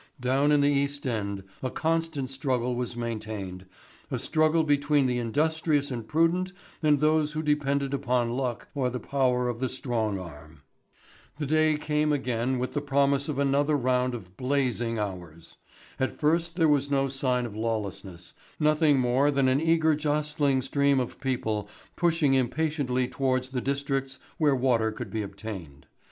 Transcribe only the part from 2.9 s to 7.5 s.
maintained, a struggle between the industrious and prudent and those who